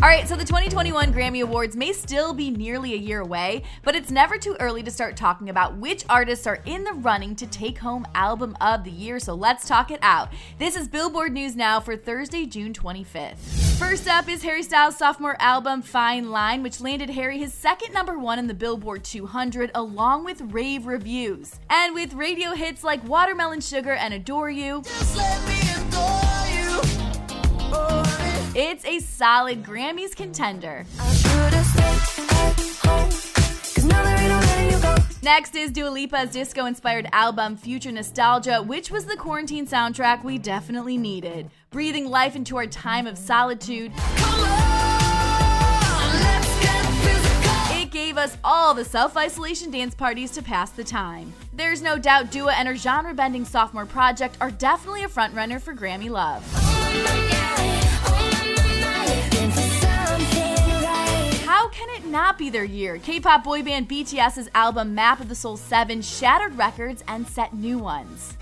[0.00, 3.96] All right, so the 2021 Grammy Awards may still be nearly a year away, but
[3.96, 7.48] it's never too early to start talking about which artists are in the running to
[7.48, 10.28] take home Album of the Year, so let's talk it out.
[10.56, 13.38] This is Billboard News Now for Thursday, June 25th.
[13.76, 18.20] First up is Harry Styles' sophomore album, Fine Line, which landed Harry his second number
[18.20, 21.58] one in the Billboard 200, along with rave reviews.
[21.70, 24.84] And with radio hits like Watermelon Sugar and Adore You.
[28.60, 30.84] It's a solid Grammys contender.
[35.22, 40.38] Next is Dua Lipa's disco inspired album Future Nostalgia, which was the quarantine soundtrack we
[40.38, 43.92] definitely needed, breathing life into our time of solitude.
[47.70, 51.32] It gave us all the self isolation dance parties to pass the time.
[51.52, 55.76] There's no doubt Dua and her genre bending sophomore project are definitely a frontrunner for
[55.76, 56.42] Grammy love.
[56.52, 57.77] How
[62.38, 62.98] be their year?
[62.98, 67.52] K pop boy band BTS's album Map of the Soul 7 shattered records and set
[67.52, 68.36] new ones.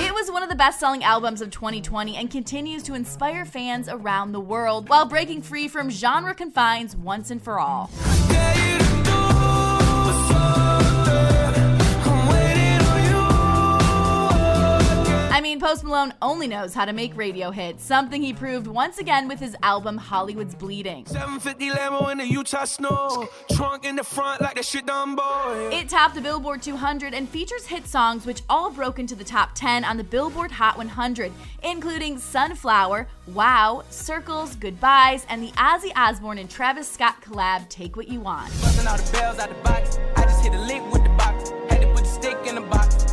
[0.00, 3.88] It was one of the best selling albums of 2020 and continues to inspire fans
[3.88, 7.90] around the world while breaking free from genre confines once and for all.
[15.68, 19.38] Post Malone only knows how to make radio hits, something he proved once again with
[19.38, 21.04] his album Hollywood's Bleeding.
[21.04, 23.28] 750 Lambo in the Utah snow.
[23.52, 25.68] Trunk in the front like that shit done, boy.
[25.70, 29.50] It topped the Billboard 200 and features hit songs which all broke into the top
[29.54, 31.30] 10 on the Billboard Hot 100,
[31.62, 38.08] including Sunflower, Wow, Circles, Goodbyes, and the Ozzy Osbourne and Travis Scott collab Take What
[38.08, 38.48] You Want.
[38.62, 39.98] Busting all the bells out the box.
[40.16, 41.50] I just hit a lick with the box.
[41.68, 43.04] Had to put the stick in the box.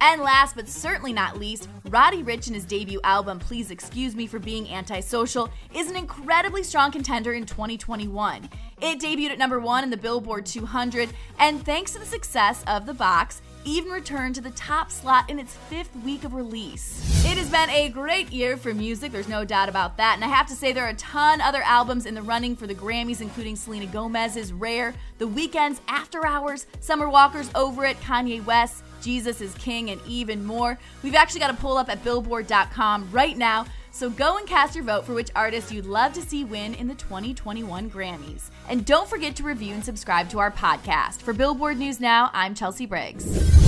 [0.00, 4.26] And last but certainly not least, Roddy Ricch in his debut album, Please Excuse Me
[4.26, 8.48] for Being Antisocial, is an incredibly strong contender in 2021.
[8.80, 12.84] It debuted at number one in the Billboard 200, and thanks to the success of
[12.84, 17.02] the box, even returned to the top slot in its fifth week of release.
[17.24, 20.28] It has been a great year for music, there's no doubt about that, and I
[20.28, 23.20] have to say there are a ton other albums in the running for the Grammys,
[23.20, 29.40] including Selena Gomez's Rare, The Weeknd's After Hours, Summer Walker's Over It, Kanye West, Jesus
[29.40, 30.78] is King, and even more.
[31.02, 34.84] We've actually got a poll up at billboard.com right now, so go and cast your
[34.84, 38.50] vote for which artist you'd love to see win in the 2021 Grammys.
[38.68, 41.22] And don't forget to review and subscribe to our podcast.
[41.22, 43.67] For Billboard News Now, I'm Chelsea Briggs.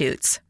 [0.01, 0.41] substitutes.